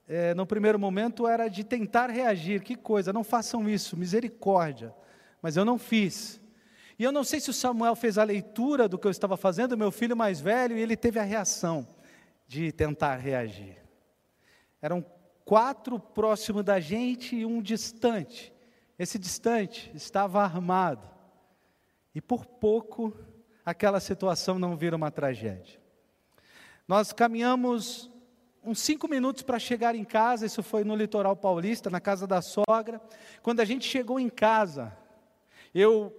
[0.08, 2.62] é, no primeiro momento, era de tentar reagir.
[2.62, 4.94] Que coisa, não façam isso, misericórdia.
[5.42, 6.42] Mas eu não fiz.
[7.00, 9.78] E eu não sei se o Samuel fez a leitura do que eu estava fazendo,
[9.78, 11.88] meu filho mais velho, e ele teve a reação
[12.48, 13.78] de tentar reagir.
[14.82, 15.04] Eram
[15.46, 18.54] quatro próximo da gente e um distante.
[18.98, 21.08] Esse distante estava armado.
[22.14, 23.16] E por pouco
[23.66, 25.80] aquela situação não vira uma tragédia.
[26.88, 28.12] Nós caminhamos
[28.64, 32.42] uns cinco minutos para chegar em casa, isso foi no litoral paulista, na casa da
[32.42, 33.02] sogra.
[33.42, 34.96] Quando a gente chegou em casa,
[35.74, 36.14] eu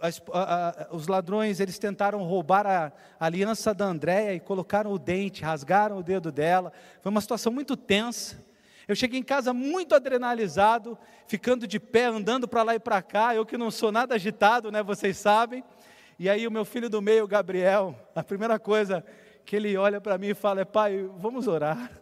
[0.00, 5.42] a, a, os ladrões eles tentaram roubar a aliança da Andréia e colocaram o dente,
[5.42, 6.72] rasgaram o dedo dela.
[7.02, 8.46] Foi uma situação muito tensa.
[8.88, 13.34] Eu cheguei em casa muito adrenalizado, ficando de pé, andando para lá e para cá.
[13.34, 14.82] Eu que não sou nada agitado, né?
[14.82, 15.62] Vocês sabem.
[16.18, 19.04] E aí o meu filho do meio, Gabriel, a primeira coisa
[19.44, 21.92] que ele olha para mim e fala é: Pai, vamos orar.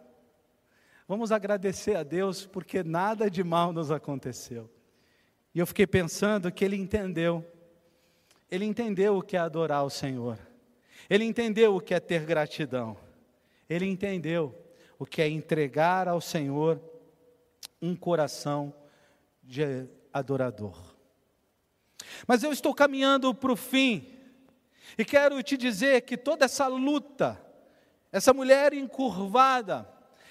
[1.09, 4.71] Vamos agradecer a Deus porque nada de mal nos aconteceu.
[5.53, 7.45] E eu fiquei pensando que ele entendeu
[8.51, 10.39] ele entendeu o que é adorar o Senhor.
[11.11, 12.97] Ele entendeu o que é ter gratidão.
[13.69, 14.55] Ele entendeu
[14.99, 16.81] o que é entregar ao Senhor
[17.81, 18.73] um coração
[19.43, 20.77] de adorador.
[22.27, 24.07] Mas eu estou caminhando para o fim
[24.97, 27.41] e quero te dizer que toda essa luta,
[28.11, 29.89] essa mulher encurvada,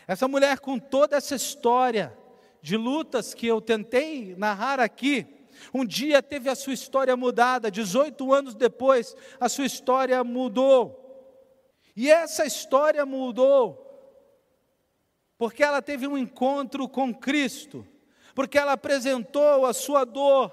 [0.07, 2.17] essa mulher com toda essa história
[2.61, 5.27] de lutas que eu tentei narrar aqui,
[5.73, 11.01] um dia teve a sua história mudada, 18 anos depois, a sua história mudou.
[11.95, 13.84] E essa história mudou
[15.37, 17.85] porque ela teve um encontro com Cristo,
[18.33, 20.51] porque ela apresentou a sua dor,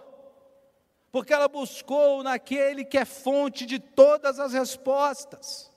[1.10, 5.70] porque ela buscou naquele que é fonte de todas as respostas.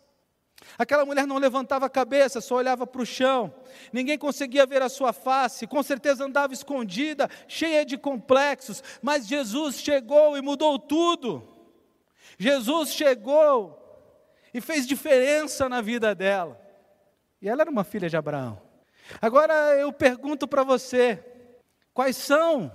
[0.78, 3.54] Aquela mulher não levantava a cabeça, só olhava para o chão.
[3.94, 9.80] Ninguém conseguia ver a sua face, com certeza andava escondida, cheia de complexos, mas Jesus
[9.80, 11.48] chegou e mudou tudo.
[12.38, 13.82] Jesus chegou
[14.54, 16.60] e fez diferença na vida dela.
[17.42, 18.66] E ela era uma filha de Abraão.
[19.22, 21.24] Agora eu pergunto para você:
[21.94, 22.72] quais são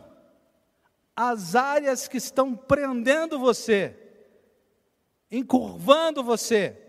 [1.23, 3.95] as áreas que estão prendendo você,
[5.31, 6.81] encurvando você.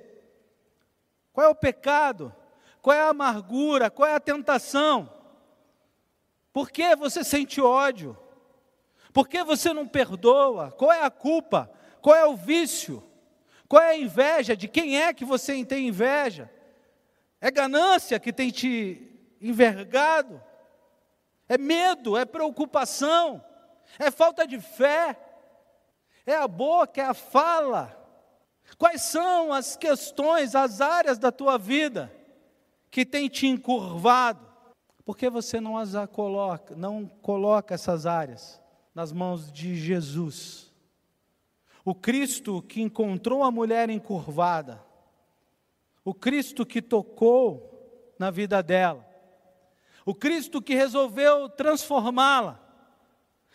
[1.33, 2.33] Qual é o pecado?
[2.81, 3.89] Qual é a amargura?
[3.89, 5.11] Qual é a tentação?
[6.53, 8.17] Por que você sente ódio?
[9.11, 10.71] Por que você não perdoa?
[10.71, 11.69] Qual é a culpa?
[12.01, 13.03] Qual é o vício?
[13.67, 14.55] Qual é a inveja?
[14.55, 16.49] De quem é que você tem inveja?
[17.41, 19.10] É ganância que tem te
[19.41, 20.41] envergado?
[21.49, 22.15] É medo?
[22.15, 23.43] É preocupação?
[23.99, 25.19] É falta de fé?
[26.25, 27.01] É a boca?
[27.01, 27.97] É a fala?
[28.77, 32.11] Quais são as questões, as áreas da tua vida
[32.89, 34.47] que tem te encurvado?
[35.03, 38.61] Por que você não as coloca, não coloca essas áreas
[38.93, 40.71] nas mãos de Jesus?
[41.83, 44.81] O Cristo que encontrou a mulher encurvada,
[46.05, 49.05] o Cristo que tocou na vida dela,
[50.11, 52.59] o Cristo que resolveu transformá-la,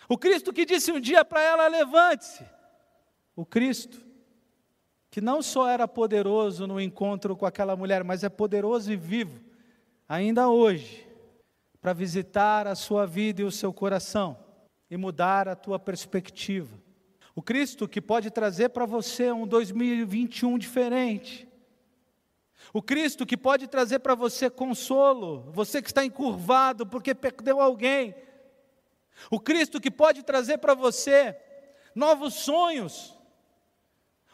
[0.09, 2.46] o Cristo que disse um dia para ela: levante-se,
[3.34, 4.07] o Cristo
[5.11, 9.38] que não só era poderoso no encontro com aquela mulher, mas é poderoso e vivo,
[10.09, 11.07] ainda hoje,
[11.78, 14.38] para visitar a sua vida e o seu coração
[14.90, 16.74] e mudar a tua perspectiva.
[17.34, 21.45] O Cristo que pode trazer para você um 2021 diferente.
[22.72, 28.14] O Cristo que pode trazer para você consolo, você que está encurvado porque perdeu alguém.
[29.30, 31.36] O Cristo que pode trazer para você
[31.94, 33.18] novos sonhos.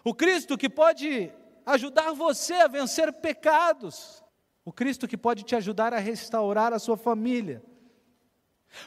[0.05, 1.33] O Cristo que pode
[1.65, 4.23] ajudar você a vencer pecados.
[4.65, 7.63] O Cristo que pode te ajudar a restaurar a sua família.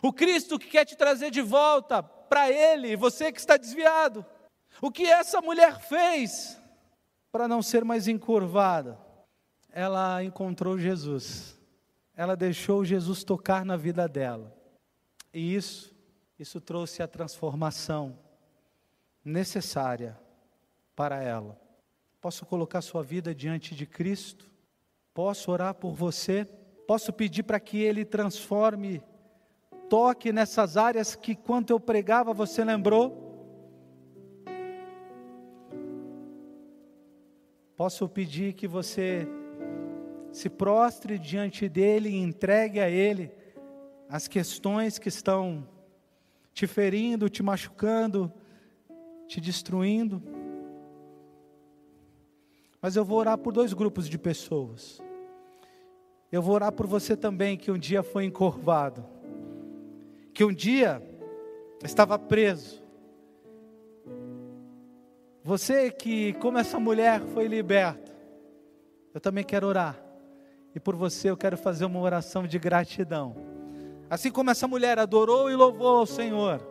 [0.02, 4.26] O Cristo que quer te trazer de volta para Ele, você que está desviado.
[4.82, 6.60] O que essa mulher fez
[7.32, 9.05] para não ser mais encurvada?
[9.78, 11.60] Ela encontrou Jesus.
[12.16, 14.56] Ela deixou Jesus tocar na vida dela.
[15.34, 15.94] E isso,
[16.40, 18.18] isso trouxe a transformação
[19.22, 20.18] necessária
[20.96, 21.60] para ela.
[22.22, 24.50] Posso colocar sua vida diante de Cristo?
[25.14, 26.46] Posso orar por você?
[26.88, 29.04] Posso pedir para que Ele transforme
[29.90, 33.26] toque nessas áreas que, quando eu pregava, você lembrou?
[37.76, 39.28] Posso pedir que você
[40.36, 43.32] se prostre diante dele e entregue a ele
[44.10, 45.66] as questões que estão
[46.54, 48.30] te ferindo, te machucando,
[49.28, 50.22] te destruindo.
[52.82, 55.02] Mas eu vou orar por dois grupos de pessoas.
[56.30, 59.16] Eu vou orar por você também que um dia foi encurvado
[60.34, 61.02] que um dia
[61.82, 62.84] estava preso.
[65.42, 68.14] Você que, como essa mulher, foi liberta,
[69.14, 70.05] eu também quero orar.
[70.76, 73.34] E por você eu quero fazer uma oração de gratidão.
[74.10, 76.62] Assim como essa mulher adorou e louvou ao Senhor,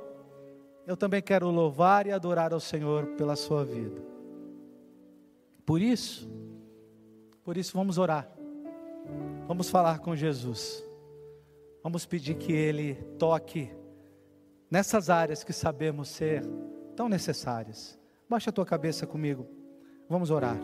[0.86, 4.00] eu também quero louvar e adorar ao Senhor pela sua vida.
[5.64, 6.30] Por isso,
[7.42, 8.30] por isso vamos orar.
[9.48, 10.84] Vamos falar com Jesus.
[11.82, 13.70] Vamos pedir que Ele toque
[14.70, 16.44] nessas áreas que sabemos ser
[16.94, 17.98] tão necessárias.
[18.28, 19.46] Baixa a tua cabeça comigo.
[20.08, 20.58] Vamos orar.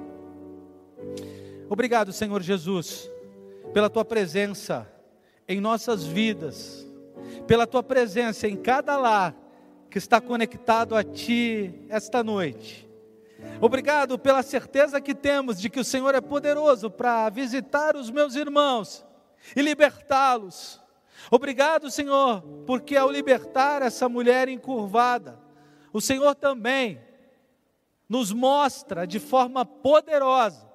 [1.69, 3.11] Obrigado, Senhor Jesus,
[3.73, 4.91] pela tua presença
[5.49, 6.87] em nossas vidas,
[7.47, 9.35] pela tua presença em cada lar
[9.91, 12.89] que está conectado a ti esta noite.
[13.61, 18.35] Obrigado pela certeza que temos de que o Senhor é poderoso para visitar os meus
[18.35, 19.05] irmãos
[19.57, 20.81] e libertá-los
[21.29, 25.39] Obrigado, Senhor, porque ao libertar essa mulher encurvada,
[25.93, 27.01] o Senhor também
[28.09, 30.70] nos mostra de forma poderosa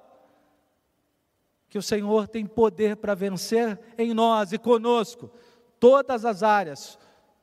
[1.76, 5.30] que o Senhor tem poder para vencer em nós e conosco
[5.78, 6.98] todas as áreas,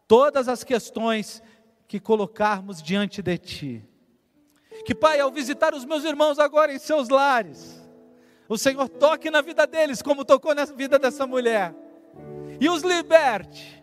[0.08, 1.40] todas as questões
[1.88, 3.90] que colocarmos diante de Ti.
[4.88, 7.80] Que, Pai, ao visitar os meus irmãos agora em seus lares,
[8.50, 11.76] o Senhor toque na vida deles, como tocou na vida dessa mulher
[12.60, 13.83] e os liberte.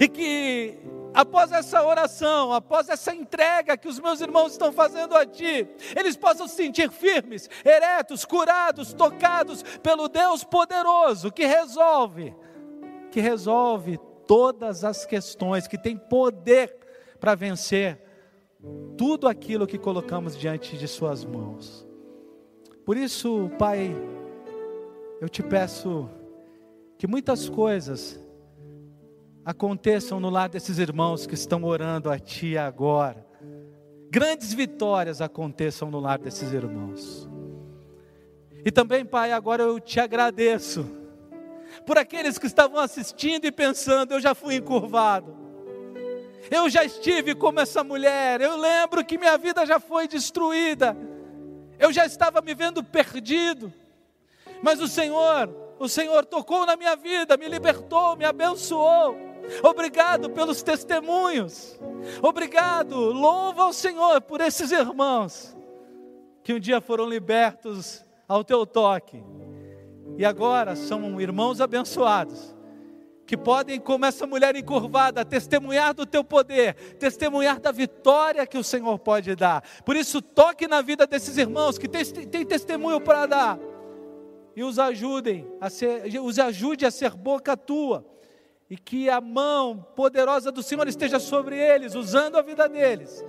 [0.00, 0.78] E que
[1.14, 5.66] após essa oração, após essa entrega que os meus irmãos estão fazendo a Ti,
[5.96, 12.34] eles possam se sentir firmes, eretos, curados, tocados pelo Deus poderoso que resolve,
[13.10, 16.76] que resolve todas as questões, que tem poder
[17.18, 18.00] para vencer
[18.96, 21.86] tudo aquilo que colocamos diante de Suas mãos.
[22.84, 23.94] Por isso, Pai,
[25.20, 26.08] eu te peço
[26.96, 28.22] que muitas coisas
[29.48, 33.26] aconteçam no lado desses irmãos que estão orando a Ti agora.
[34.10, 37.26] Grandes vitórias aconteçam no lado desses irmãos.
[38.62, 40.86] E também, Pai, agora eu te agradeço
[41.86, 45.34] por aqueles que estavam assistindo e pensando, eu já fui encurvado.
[46.50, 50.94] Eu já estive como essa mulher, eu lembro que minha vida já foi destruída,
[51.78, 53.72] eu já estava me vendo perdido,
[54.62, 59.27] mas o Senhor, o Senhor tocou na minha vida, me libertou, me abençoou.
[59.62, 61.78] Obrigado pelos testemunhos,
[62.22, 65.56] obrigado, louva ao Senhor por esses irmãos
[66.42, 69.22] que um dia foram libertos ao teu toque
[70.16, 72.56] e agora são irmãos abençoados
[73.28, 78.64] que podem, como essa mulher encurvada, testemunhar do teu poder, testemunhar da vitória que o
[78.64, 79.62] Senhor pode dar.
[79.84, 83.58] Por isso, toque na vida desses irmãos que têm, testemunho para dar
[84.56, 88.02] e os ajudem a ser, os ajude a ser boca tua.
[88.70, 93.24] E que a mão poderosa do Senhor esteja sobre eles, usando a vida deles,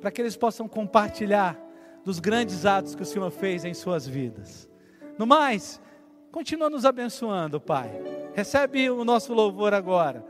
[0.00, 1.58] para que eles possam compartilhar
[2.04, 4.68] dos grandes atos que o Senhor fez em suas vidas.
[5.18, 5.80] No mais,
[6.30, 7.90] continua nos abençoando, Pai.
[8.34, 10.24] Recebe o nosso louvor agora.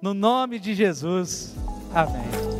[0.00, 1.54] No nome de Jesus.
[1.94, 2.59] Amém.